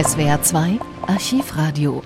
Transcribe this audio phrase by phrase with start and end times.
[0.00, 2.02] SWR 2 Archivradio.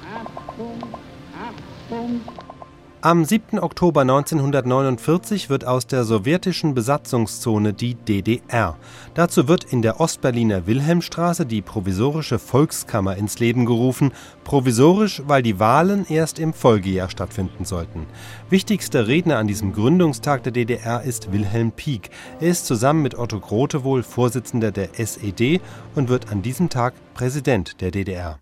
[3.04, 3.58] Am 7.
[3.58, 8.76] Oktober 1949 wird aus der sowjetischen Besatzungszone die DDR.
[9.14, 14.12] Dazu wird in der Ostberliner Wilhelmstraße die provisorische Volkskammer ins Leben gerufen.
[14.44, 18.06] Provisorisch, weil die Wahlen erst im Folgejahr stattfinden sollten.
[18.50, 22.10] Wichtigster Redner an diesem Gründungstag der DDR ist Wilhelm Pieck.
[22.38, 25.60] Er ist zusammen mit Otto Grotewohl Vorsitzender der SED
[25.96, 28.38] und wird an diesem Tag Präsident der DDR.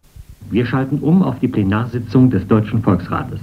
[0.50, 3.40] Wir schalten um auf die Plenarsitzung des Deutschen Volksrates.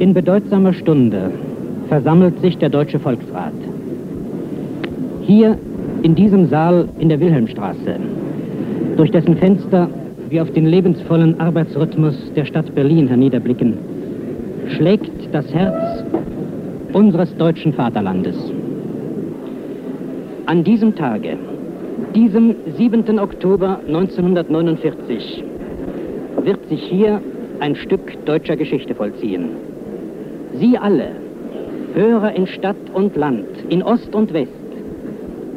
[0.00, 1.30] In bedeutsamer Stunde
[1.88, 3.52] versammelt sich der Deutsche Volksrat.
[5.20, 5.58] Hier
[6.02, 7.96] in diesem Saal in der Wilhelmstraße,
[8.96, 9.90] durch dessen Fenster
[10.30, 13.74] wir auf den lebensvollen Arbeitsrhythmus der Stadt Berlin herniederblicken,
[14.68, 16.02] schlägt das Herz
[16.94, 18.36] unseres deutschen Vaterlandes.
[20.46, 21.36] An diesem Tage,
[22.14, 23.18] diesem 7.
[23.18, 25.44] Oktober 1949,
[26.42, 27.20] wird sich hier
[27.58, 29.69] ein Stück deutscher Geschichte vollziehen.
[30.54, 31.12] Sie alle,
[31.94, 34.50] Hörer in Stadt und Land, in Ost und West,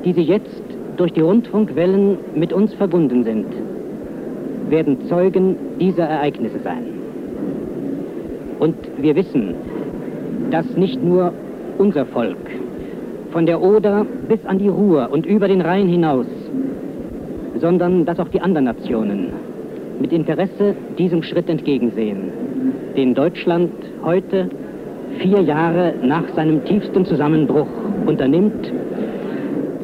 [0.05, 0.63] die Sie jetzt
[0.97, 3.47] durch die Rundfunkwellen mit uns verbunden sind,
[4.69, 6.85] werden Zeugen dieser Ereignisse sein.
[8.59, 9.55] Und wir wissen,
[10.51, 11.33] dass nicht nur
[11.77, 12.37] unser Volk
[13.31, 16.27] von der Oder bis an die Ruhr und über den Rhein hinaus,
[17.59, 19.33] sondern dass auch die anderen Nationen
[19.99, 22.31] mit Interesse diesem Schritt entgegensehen,
[22.95, 23.71] den Deutschland
[24.03, 24.49] heute
[25.21, 27.67] vier Jahre nach seinem tiefsten Zusammenbruch
[28.05, 28.71] unternimmt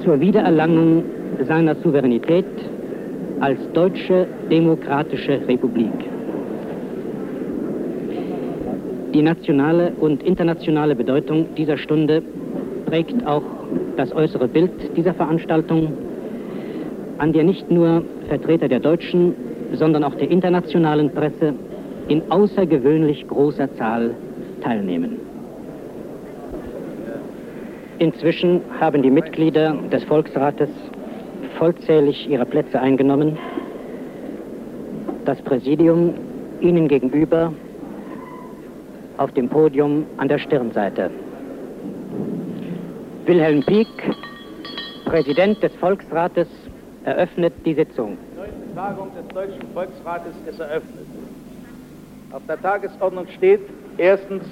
[0.04, 1.04] zur Wiedererlangung
[1.48, 2.46] seiner Souveränität
[3.40, 5.94] als deutsche demokratische Republik.
[9.14, 12.22] Die nationale und internationale Bedeutung dieser Stunde
[12.86, 13.44] prägt auch
[13.98, 15.94] das äußere Bild dieser Veranstaltung,
[17.18, 19.36] an der nicht nur Vertreter der deutschen,
[19.74, 21.54] sondern auch der internationalen Presse
[22.08, 24.16] in außergewöhnlich großer Zahl
[24.62, 25.20] teilnehmen.
[28.00, 30.70] Inzwischen haben die Mitglieder des Volksrates
[31.58, 33.38] vollzählig ihre Plätze eingenommen.
[35.26, 36.14] Das Präsidium
[36.62, 37.52] ihnen gegenüber
[39.18, 41.12] auf dem Podium an der Stirnseite.
[43.26, 43.88] Wilhelm Pieck,
[45.06, 46.48] Präsident des Volksrates,
[47.04, 48.18] eröffnet die Sitzung.
[48.38, 51.06] Die Tagung des Deutschen Volksrates ist eröffnet.
[52.32, 53.62] Auf der Tagesordnung steht
[54.00, 54.44] erstens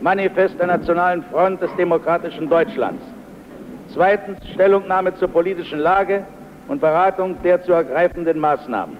[0.00, 3.02] Manifest der Nationalen Front des demokratischen Deutschlands.
[3.88, 6.24] Zweitens Stellungnahme zur politischen Lage
[6.68, 8.96] und Beratung der zu ergreifenden Maßnahmen.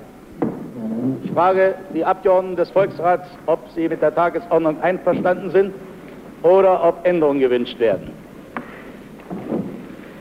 [1.25, 5.75] Ich frage die Abgeordneten des Volksrats, ob sie mit der Tagesordnung einverstanden sind
[6.43, 8.11] oder ob Änderungen gewünscht werden.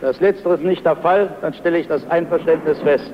[0.01, 3.13] Das Letztere ist nicht der Fall, dann stelle ich das Einverständnis fest.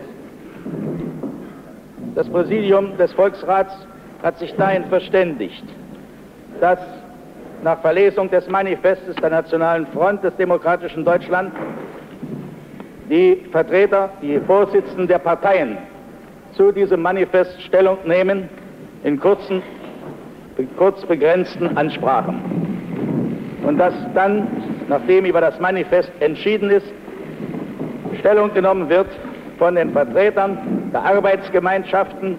[2.16, 3.74] Das Präsidium des Volksrats
[4.24, 5.64] hat sich dahin verständigt,
[6.60, 6.80] dass
[7.64, 11.52] nach Verlesung des Manifestes der Nationalen Front des demokratischen Deutschland
[13.10, 15.78] die Vertreter, die Vorsitzenden der Parteien
[16.54, 18.50] zu diesem Manifest Stellung nehmen
[19.04, 19.62] in kurzen,
[20.78, 22.42] kurz begrenzten Ansprachen.
[23.66, 24.48] Und dass dann,
[24.88, 26.88] nachdem über das Manifest entschieden ist,
[28.20, 29.08] Stellung genommen wird
[29.58, 32.38] von den Vertretern der Arbeitsgemeinschaften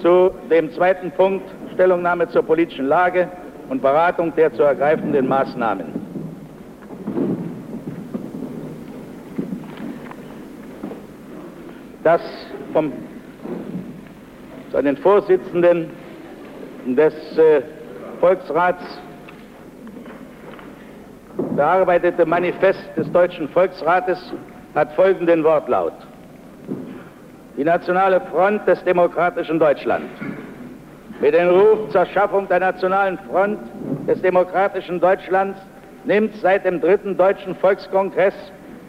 [0.00, 3.28] zu dem zweiten Punkt Stellungnahme zur politischen Lage
[3.72, 5.86] und Beratung der zu ergreifenden Maßnahmen.
[12.04, 12.20] Das
[12.74, 12.92] vom
[14.72, 15.88] seinen Vorsitzenden
[16.84, 17.62] des äh,
[18.20, 18.82] Volksrats
[21.56, 24.34] bearbeitete Manifest des Deutschen Volksrates
[24.74, 25.94] hat folgenden Wortlaut.
[27.56, 30.04] Die Nationale Front des demokratischen Deutschland
[31.22, 33.60] mit dem Ruf zur Schaffung der Nationalen Front
[34.08, 35.56] des demokratischen Deutschlands
[36.04, 38.34] nimmt seit dem dritten Deutschen Volkskongress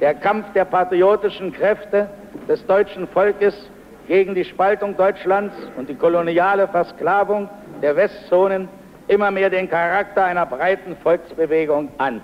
[0.02, 2.10] der Kampf der patriotischen Kräfte
[2.48, 3.70] des deutschen Volkes
[4.08, 7.48] gegen die Spaltung Deutschlands und die koloniale Versklavung
[7.84, 8.68] der Westzonen
[9.10, 12.20] immer mehr den Charakter einer breiten Volksbewegung an.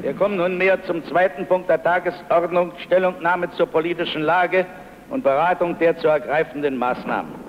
[0.00, 4.64] Wir kommen nunmehr zum zweiten Punkt der Tagesordnung, Stellungnahme zur politischen Lage
[5.10, 7.41] und Beratung der zu ergreifenden Maßnahmen.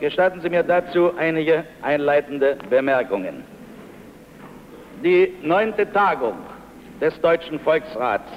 [0.00, 3.44] Gestatten Sie mir dazu einige einleitende Bemerkungen.
[5.02, 6.36] Die neunte Tagung
[7.00, 8.30] des Deutschen Volksrats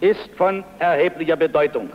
[0.00, 1.90] ist von erheblicher Bedeutung.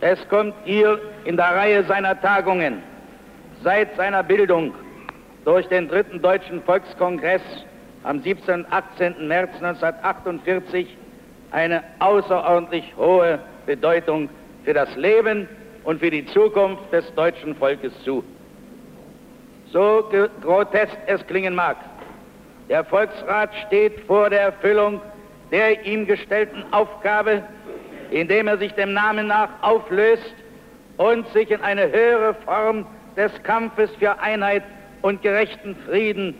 [0.00, 2.82] Es kommt hier in der Reihe seiner Tagungen
[3.62, 4.74] seit seiner Bildung
[5.44, 7.42] durch den dritten Deutschen Volkskongress
[8.04, 8.64] am 17.
[8.64, 9.26] und 18.
[9.26, 10.96] März 1948
[11.50, 14.28] eine außerordentlich hohe Bedeutung
[14.64, 15.48] für das Leben
[15.88, 18.22] und für die Zukunft des deutschen Volkes zu.
[19.72, 20.06] So
[20.42, 21.78] grotesk es klingen mag,
[22.68, 25.00] der Volksrat steht vor der Erfüllung
[25.50, 27.42] der ihm gestellten Aufgabe,
[28.10, 30.34] indem er sich dem Namen nach auflöst
[30.98, 32.86] und sich in eine höhere Form
[33.16, 34.64] des Kampfes für Einheit
[35.00, 36.34] und gerechten Frieden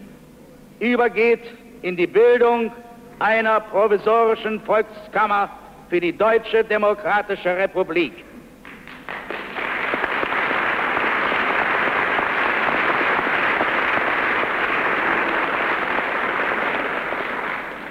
[0.79, 1.41] übergeht
[1.81, 2.71] in die Bildung
[3.19, 5.49] einer provisorischen Volkskammer
[5.89, 8.13] für die Deutsche Demokratische Republik.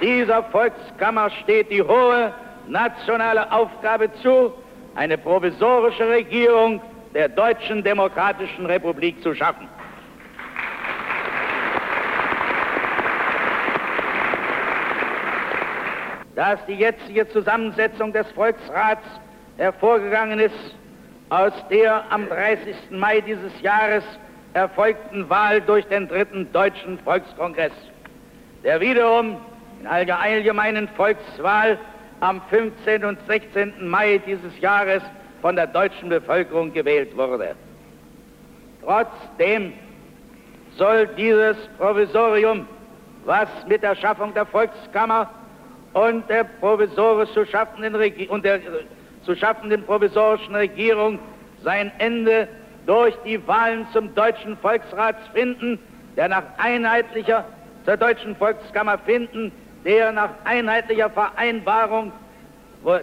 [0.00, 2.32] Dieser Volkskammer steht die hohe
[2.68, 4.52] nationale Aufgabe zu,
[4.94, 6.80] eine provisorische Regierung
[7.14, 9.68] der Deutschen Demokratischen Republik zu schaffen.
[16.36, 19.02] Dass die jetzige Zusammensetzung des Volksrats
[19.56, 20.76] hervorgegangen ist
[21.30, 22.76] aus der am 30.
[22.90, 24.04] Mai dieses Jahres
[24.54, 27.72] erfolgten Wahl durch den dritten Deutschen Volkskongress,
[28.62, 29.36] der wiederum
[29.80, 31.78] in einer allgemeinen Volkswahl
[32.20, 33.04] am 15.
[33.04, 33.88] und 16.
[33.88, 35.02] Mai dieses Jahres
[35.40, 37.54] von der deutschen Bevölkerung gewählt wurde.
[38.82, 39.72] Trotzdem
[40.76, 42.66] soll dieses Provisorium,
[43.24, 45.30] was mit der Schaffung der Volkskammer
[45.92, 47.94] und der provisorisch zu schaffenden,
[48.28, 48.60] und der
[49.24, 51.18] zu schaffenden provisorischen Regierung
[51.62, 52.48] sein Ende
[52.86, 55.78] durch die Wahlen zum Deutschen Volksrat finden,
[56.16, 57.44] der nach einheitlicher
[57.84, 59.52] zur Deutschen Volkskammer finden,
[59.88, 62.12] der nach einheitlicher Vereinbarung,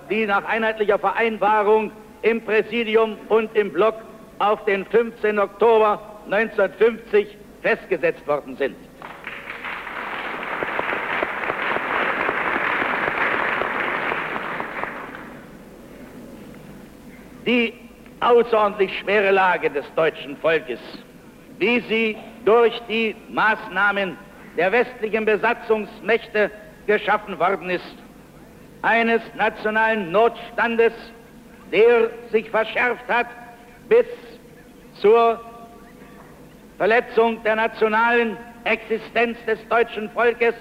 [0.07, 1.91] die nach einheitlicher Vereinbarung
[2.21, 3.95] im Präsidium und im Block
[4.37, 5.39] auf den 15.
[5.39, 8.75] Oktober 1950 festgesetzt worden sind.
[17.47, 17.73] Die
[18.19, 20.79] außerordentlich schwere Lage des deutschen Volkes,
[21.57, 22.15] wie sie
[22.45, 24.15] durch die Maßnahmen
[24.55, 26.51] der westlichen Besatzungsmächte
[26.87, 27.95] geschaffen worden ist.
[28.81, 30.93] Eines nationalen Notstandes,
[31.71, 33.27] der sich verschärft hat
[33.89, 34.05] bis
[35.01, 35.39] zur
[36.77, 40.55] Verletzung der nationalen Existenz des deutschen Volkes,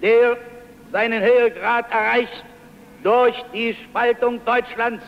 [0.00, 0.36] der
[0.92, 2.44] seinen Höhegrad erreicht
[3.02, 5.04] durch die Spaltung Deutschlands,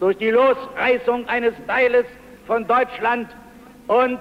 [0.00, 2.06] durch die Losreißung eines Teiles
[2.46, 3.28] von Deutschland
[3.86, 4.20] und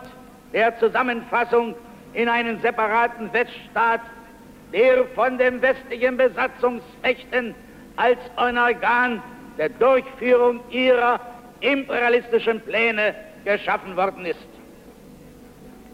[0.53, 1.75] der Zusammenfassung
[2.13, 4.01] in einen separaten Weststaat
[4.73, 7.55] der von den westlichen Besatzungsmächten
[7.95, 9.21] als ein Organ
[9.57, 11.19] der Durchführung ihrer
[11.61, 14.47] imperialistischen Pläne geschaffen worden ist.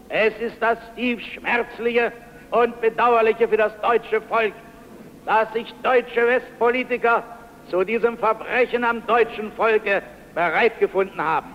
[0.08, 2.12] Es ist das tief schmerzliche
[2.50, 4.52] und bedauerliche für das deutsche Volk,
[5.24, 7.24] dass sich deutsche Westpolitiker
[7.70, 10.02] zu diesem Verbrechen am deutschen Volke
[10.34, 11.54] bereit gefunden haben.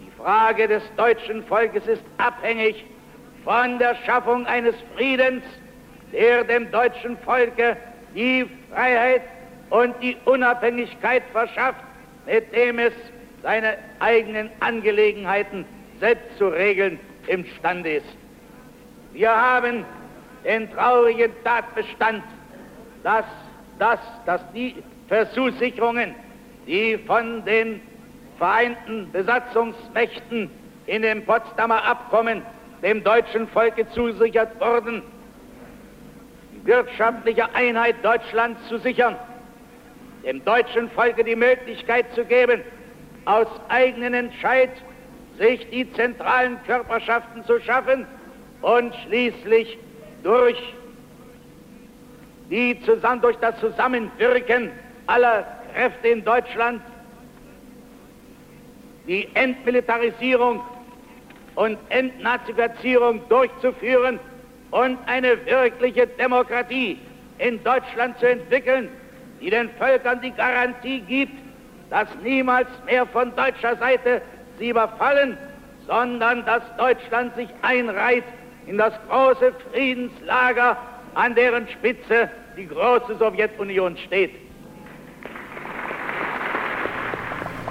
[0.00, 2.84] Die Frage des deutschen Volkes ist abhängig
[3.44, 5.44] von der Schaffung eines Friedens
[6.14, 7.76] der dem deutschen Volke
[8.14, 9.22] die Freiheit
[9.70, 11.80] und die Unabhängigkeit verschafft,
[12.26, 12.92] mit dem es
[13.42, 15.64] seine eigenen Angelegenheiten
[16.00, 18.16] selbst zu regeln imstande ist.
[19.12, 19.84] Wir haben
[20.44, 22.22] den traurigen Tatbestand,
[23.02, 23.24] dass,
[23.78, 24.76] dass, dass die
[25.08, 26.14] Versuchssicherungen,
[26.66, 27.80] die von den
[28.38, 30.50] Vereinten Besatzungsmächten
[30.86, 32.42] in dem Potsdamer Abkommen
[32.82, 35.02] dem deutschen Volke zusichert wurden,
[36.64, 39.16] wirtschaftliche Einheit Deutschlands zu sichern,
[40.24, 42.62] dem deutschen Volke die Möglichkeit zu geben,
[43.26, 44.70] aus eigenen Entscheid
[45.38, 48.06] sich die zentralen Körperschaften zu schaffen
[48.62, 49.78] und schließlich
[50.22, 50.56] durch,
[52.50, 52.78] die,
[53.20, 54.70] durch das Zusammenwirken
[55.06, 56.80] aller Kräfte in Deutschland
[59.06, 60.62] die Entmilitarisierung
[61.56, 64.18] und Entnazifizierung durchzuführen
[64.74, 66.98] und eine wirkliche Demokratie
[67.38, 68.88] in Deutschland zu entwickeln,
[69.40, 71.38] die den Völkern die Garantie gibt,
[71.90, 74.20] dass niemals mehr von deutscher Seite
[74.58, 75.38] sie überfallen,
[75.86, 78.24] sondern dass Deutschland sich einreiht
[78.66, 80.76] in das große Friedenslager,
[81.14, 84.32] an deren Spitze die große Sowjetunion steht.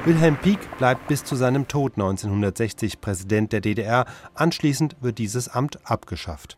[0.05, 4.05] Wilhelm Pieck bleibt bis zu seinem Tod 1960 Präsident der DDR.
[4.35, 6.57] Anschließend wird dieses Amt abgeschafft.